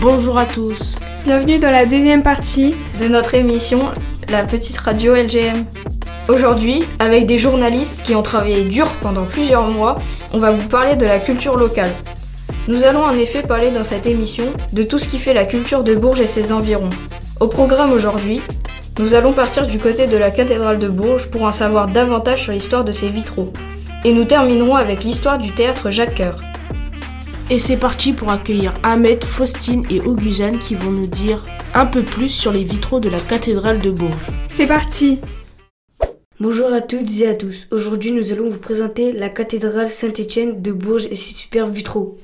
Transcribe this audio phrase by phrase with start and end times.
[0.00, 0.96] Bonjour à tous.
[1.24, 3.80] Bienvenue dans la deuxième partie de notre émission
[4.30, 5.66] La petite radio LGM.
[6.28, 9.98] Aujourd'hui, avec des journalistes qui ont travaillé dur pendant plusieurs mois,
[10.32, 11.92] on va vous parler de la culture locale.
[12.66, 15.84] Nous allons en effet parler dans cette émission de tout ce qui fait la culture
[15.84, 16.90] de Bourges et ses environs.
[17.40, 18.40] Au programme aujourd'hui,
[18.98, 22.52] nous allons partir du côté de la cathédrale de Bourges pour en savoir davantage sur
[22.52, 23.52] l'histoire de ses vitraux.
[24.06, 26.38] Et nous terminerons avec l'histoire du théâtre Jacques Coeur.
[27.48, 31.42] Et c'est parti pour accueillir Ahmed, Faustine et Augusane qui vont nous dire
[31.74, 34.12] un peu plus sur les vitraux de la cathédrale de Bourges.
[34.50, 35.20] C'est parti
[36.38, 37.66] Bonjour à toutes et à tous.
[37.70, 42.18] Aujourd'hui, nous allons vous présenter la cathédrale Saint-Étienne de Bourges et ses superbes vitraux.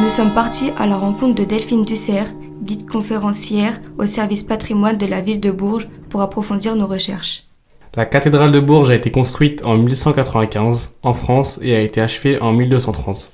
[0.00, 5.06] Nous sommes partis à la rencontre de Delphine Dussert, guide conférencière au service patrimoine de
[5.06, 7.44] la ville de Bourges, pour approfondir nos recherches.
[7.96, 12.40] La cathédrale de Bourges a été construite en 1195 en France et a été achevée
[12.40, 13.30] en 1230.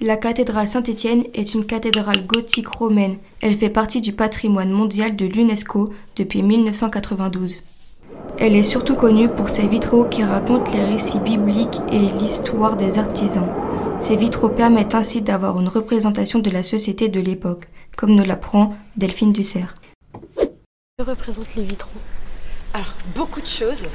[0.00, 3.18] La cathédrale Saint-Étienne est une cathédrale gothique romaine.
[3.40, 7.62] Elle fait partie du patrimoine mondial de l'UNESCO depuis 1992.
[8.38, 12.98] Elle est surtout connue pour ses vitraux qui racontent les récits bibliques et l'histoire des
[12.98, 13.48] artisans.
[13.96, 18.76] Ces vitraux permettent ainsi d'avoir une représentation de la société de l'époque, comme nous l'apprend
[18.96, 19.76] Delphine Dussert.
[20.36, 22.00] Que représentent les vitraux?
[22.74, 23.88] Alors, beaucoup de choses.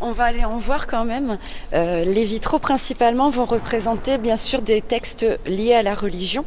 [0.00, 1.38] On va aller en voir quand même.
[1.72, 6.44] Euh, les vitraux principalement vont représenter bien sûr des textes liés à la religion.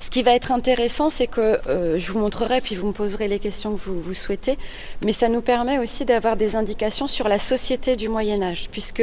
[0.00, 3.26] Ce qui va être intéressant, c'est que euh, je vous montrerai, puis vous me poserez
[3.26, 4.56] les questions que vous, vous souhaitez,
[5.04, 9.02] mais ça nous permet aussi d'avoir des indications sur la société du Moyen Âge, puisque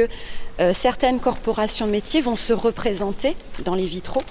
[0.58, 4.22] euh, certaines corporations métiers vont se représenter dans les vitraux.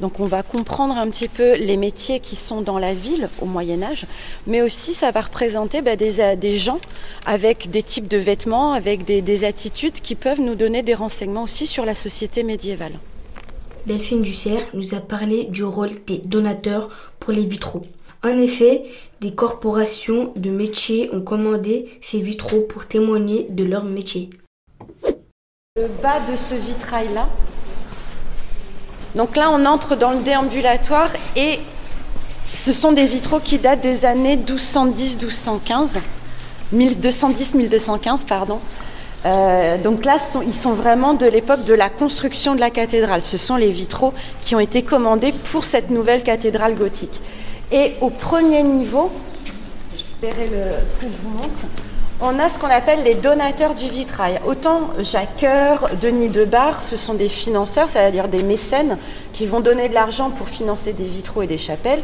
[0.00, 3.44] Donc on va comprendre un petit peu les métiers qui sont dans la ville au
[3.44, 4.06] Moyen Âge,
[4.46, 6.80] mais aussi ça va représenter bah, des, des, gens
[7.26, 11.66] avec des types de vêtements, avec des attitudes qui peuvent nous donner des renseignements aussi
[11.66, 12.98] sur la société médiévale.
[13.86, 16.88] Delphine Dussert nous a parlé du rôle des donateurs
[17.20, 17.86] pour les vitraux.
[18.24, 18.82] En effet,
[19.20, 24.30] des corporations de métiers ont commandé ces vitraux pour témoigner de leur métier.
[25.76, 27.28] Le bas de ce vitrail-là.
[29.14, 31.60] Donc là, on entre dans le déambulatoire et
[32.54, 36.00] ce sont des vitraux qui datent des années 1210-1215,
[36.74, 38.58] 1210-1215, pardon.
[39.26, 43.22] Euh, donc là, ils sont vraiment de l'époque de la construction de la cathédrale.
[43.22, 47.20] Ce sont les vitraux qui ont été commandés pour cette nouvelle cathédrale gothique.
[47.72, 49.10] Et au premier niveau,
[52.20, 54.40] on a ce qu'on appelle les donateurs du vitrail.
[54.46, 58.96] Autant Jacques Coeur, Denis Debar, ce sont des financeurs, c'est-à-dire des mécènes
[59.32, 62.02] qui vont donner de l'argent pour financer des vitraux et des chapelles.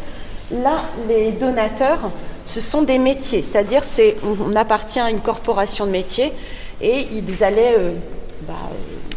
[0.51, 0.75] Là,
[1.09, 2.11] les donateurs,
[2.45, 6.33] ce sont des métiers, c'est-à-dire c'est on appartient à une corporation de métiers
[6.83, 7.93] et ils allaient euh,
[8.47, 8.55] bah,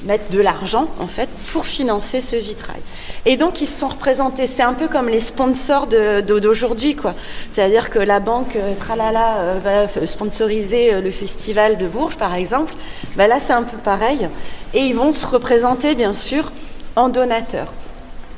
[0.05, 2.79] mettre de l'argent en fait pour financer ce vitrail.
[3.25, 7.15] Et donc ils se sont représentés, c'est un peu comme les sponsors d'aujourd'hui quoi.
[7.49, 12.73] C'est-à-dire que la banque euh, Tralala euh, va sponsoriser le festival de Bourges par exemple.
[13.15, 14.29] Bah, là c'est un peu pareil.
[14.73, 16.51] Et ils vont se représenter bien sûr
[16.95, 17.73] en donateurs.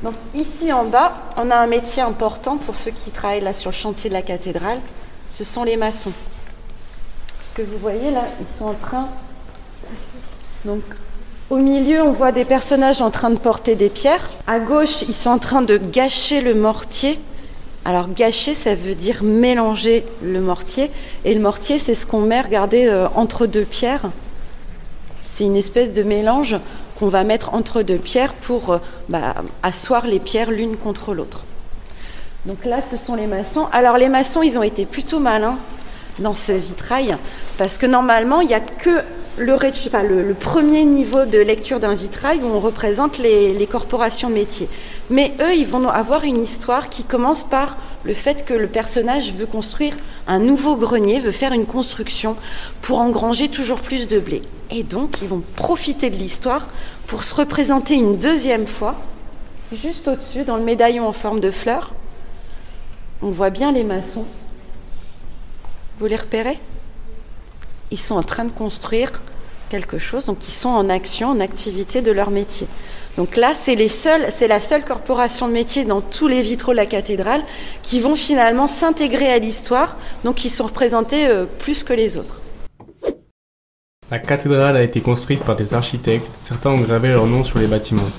[0.04, 3.72] Donc ici en bas, on a un métier important pour ceux qui travaillent là sur
[3.72, 4.80] le chantier de la cathédrale,
[5.30, 6.14] ce sont les maçons.
[7.60, 9.08] Vous voyez là, ils sont en train.
[10.64, 10.84] Donc,
[11.50, 14.30] au milieu, on voit des personnages en train de porter des pierres.
[14.46, 17.20] À gauche, ils sont en train de gâcher le mortier.
[17.84, 20.92] Alors, gâcher, ça veut dire mélanger le mortier.
[21.26, 24.10] Et le mortier, c'est ce qu'on met, regardez, euh, entre deux pierres.
[25.24, 26.58] C'est une espèce de mélange
[27.00, 28.78] qu'on va mettre entre deux pierres pour euh,
[29.10, 31.46] bah, asseoir les pierres l'une contre l'autre.
[32.46, 33.68] Donc là, ce sont les maçons.
[33.72, 35.58] Alors, les maçons, ils ont été plutôt malins
[36.20, 37.18] dans ce vitrail,
[37.58, 39.02] parce que normalement, il n'y a que
[39.38, 44.68] le, premier niveau de lecture d'un vitrail où on représente les, les, corporations métiers.
[45.10, 49.34] Mais eux, ils vont avoir une histoire qui commence par le fait que le personnage
[49.34, 49.96] veut construire
[50.26, 52.36] un nouveau grenier, veut faire une construction
[52.82, 54.42] pour engranger toujours plus de blé.
[54.72, 56.68] Et donc, ils vont profiter de l'histoire
[57.06, 58.96] pour se représenter une deuxième fois,
[59.72, 61.94] juste au-dessus, dans le médaillon en forme de fleur.
[63.22, 64.26] On voit bien les maçons
[66.00, 66.58] vous les repérez?
[67.92, 69.12] Ils sont en train de construire
[69.70, 72.68] quelque chose, donc ils sont en action, en activité de leur métier.
[73.18, 76.72] Donc là, c'est les seuls, c'est la seule corporation de métier dans tous les vitraux
[76.72, 77.42] de la cathédrale
[77.82, 82.40] qui vont finalement s'intégrer à l'histoire, donc ils sont représentés euh, plus que les autres.
[84.12, 87.68] La cathédrale a été construite par des architectes, certains ont gravé leur nom sur les
[87.68, 88.10] bâtiments.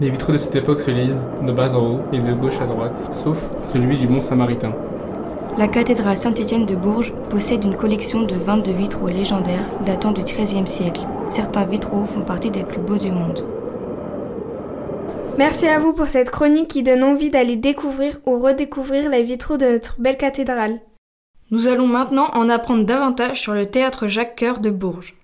[0.00, 2.66] Les vitraux de cette époque se lisent de bas en haut et de gauche à
[2.66, 4.74] droite, sauf celui du Mont Samaritain.
[5.58, 10.66] La cathédrale Saint-Étienne de Bourges possède une collection de 22 vitraux légendaires datant du XIIIe
[10.66, 11.02] siècle.
[11.26, 13.46] Certains vitraux font partie des plus beaux du monde.
[15.36, 19.58] Merci à vous pour cette chronique qui donne envie d'aller découvrir ou redécouvrir les vitraux
[19.58, 20.80] de notre belle cathédrale.
[21.50, 25.14] Nous allons maintenant en apprendre davantage sur le théâtre Jacques Coeur de Bourges.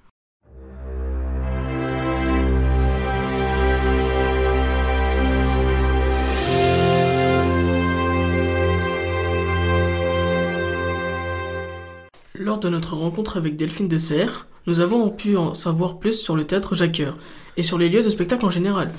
[12.40, 16.37] Lors de notre rencontre avec Delphine de Serres, nous avons pu en savoir plus sur
[16.37, 17.19] le théâtre Jacqueur
[17.56, 18.93] et sur les lieux de spectacle en général.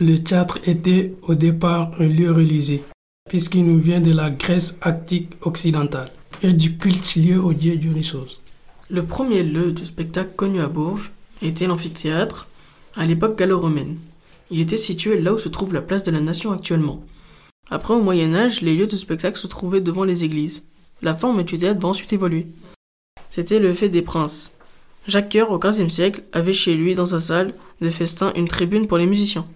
[0.00, 2.80] Le théâtre était au départ un lieu religieux,
[3.28, 6.10] puisqu'il nous vient de la Grèce actique occidentale
[6.42, 8.42] et du culte lié au dieu Dionysos.
[8.88, 11.12] Le premier lieu de spectacle connu à Bourges
[11.42, 12.48] était l'amphithéâtre
[12.96, 13.98] à l'époque gallo-romaine.
[14.50, 17.04] Il était situé là où se trouve la place de la Nation actuellement.
[17.70, 20.64] Après, au Moyen Âge, les lieux de spectacle se trouvaient devant les églises.
[21.02, 22.48] La forme du théâtre va ensuite évoluer.
[23.28, 24.52] C'était le fait des princes.
[25.06, 28.86] Jacques Coeur, au XVe siècle, avait chez lui, dans sa salle de festin, une tribune
[28.86, 29.46] pour les musiciens.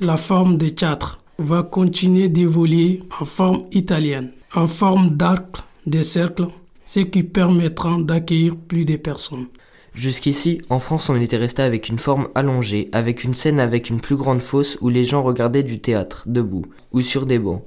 [0.00, 6.46] La forme de théâtre va continuer d'évoluer en forme italienne, en forme d'arc, de cercle,
[6.86, 9.46] ce qui permettra d'accueillir plus de personnes.
[9.94, 14.00] Jusqu'ici, en France, on était resté avec une forme allongée, avec une scène avec une
[14.00, 17.62] plus grande fosse où les gens regardaient du théâtre, debout, ou sur des bancs.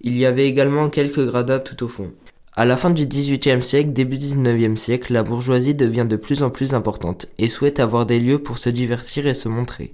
[0.00, 2.12] Il y avait également quelques gradins tout au fond.
[2.56, 6.50] À la fin du XVIIIe siècle, début XIXe siècle, la bourgeoisie devient de plus en
[6.50, 9.92] plus importante et souhaite avoir des lieux pour se divertir et se montrer.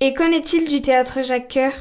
[0.00, 1.72] Et qu'en est-il du théâtre Jacques Coeur?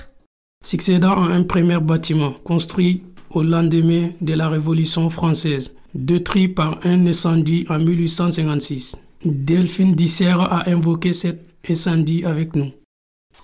[0.63, 7.07] Succédant à un premier bâtiment construit au lendemain de la Révolution française, détruit par un
[7.07, 8.97] incendie en 1856.
[9.25, 12.71] Delphine Dissert a invoqué cet incendie avec nous.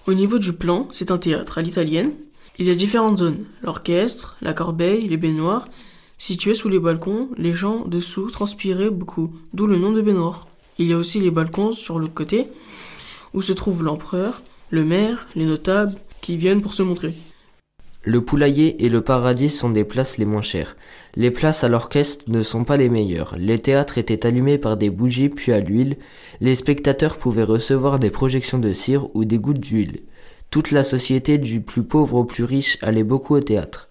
[0.05, 2.11] Au niveau du plan, c'est un théâtre à l'italienne.
[2.59, 5.65] Il y a différentes zones l'orchestre, la corbeille, les baignoires
[6.17, 10.47] Situés sous les balcons, les gens dessous transpiraient beaucoup, d'où le nom de baignoire.
[10.77, 12.47] Il y a aussi les balcons sur le côté,
[13.33, 17.13] où se trouve l'empereur, le maire, les notables, qui viennent pour se montrer.
[18.07, 20.75] Le poulailler et le paradis sont des places les moins chères.
[21.15, 23.35] Les places à l'orchestre ne sont pas les meilleures.
[23.39, 25.97] Les théâtres étaient allumés par des bougies puis à l'huile.
[26.39, 30.01] Les spectateurs pouvaient recevoir des projections de cire ou des gouttes d'huile.
[30.51, 33.89] Toute la société du plus pauvre au plus riche allait beaucoup au théâtre.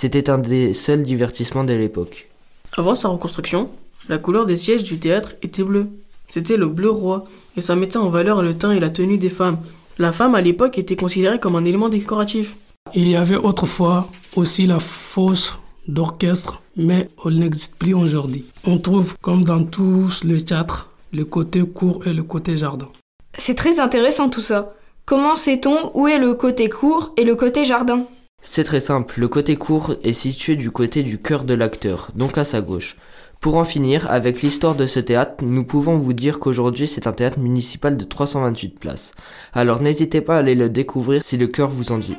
[0.00, 2.28] C'était un des seuls divertissements de l'époque.
[2.76, 3.68] Avant sa reconstruction,
[4.08, 5.88] la couleur des sièges du théâtre était bleue.
[6.28, 7.24] C'était le bleu roi,
[7.56, 9.58] et ça mettait en valeur le teint et la tenue des femmes.
[9.98, 12.54] La femme à l'époque était considérée comme un élément décoratif.
[12.94, 15.58] Il y avait autrefois aussi la fosse
[15.88, 18.44] d'orchestre, mais elle n'existe plus aujourd'hui.
[18.68, 22.88] On trouve, comme dans tous les théâtres, le côté court et le côté jardin.
[23.36, 24.76] C'est très intéressant tout ça.
[25.06, 28.06] Comment sait-on où est le côté court et le côté jardin?
[28.40, 32.38] C'est très simple, le côté court est situé du côté du cœur de l'acteur, donc
[32.38, 32.96] à sa gauche.
[33.40, 37.12] Pour en finir avec l'histoire de ce théâtre, nous pouvons vous dire qu'aujourd'hui c'est un
[37.12, 39.12] théâtre municipal de 328 places.
[39.52, 42.16] Alors n'hésitez pas à aller le découvrir si le cœur vous en dit.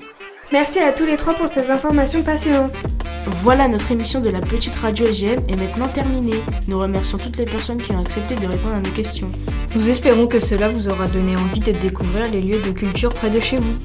[0.51, 2.83] Merci à tous les trois pour ces informations passionnantes.
[3.27, 6.39] Voilà, notre émission de la petite radio LGM est maintenant terminée.
[6.67, 9.31] Nous remercions toutes les personnes qui ont accepté de répondre à nos questions.
[9.75, 13.29] Nous espérons que cela vous aura donné envie de découvrir les lieux de culture près
[13.29, 13.77] de chez vous.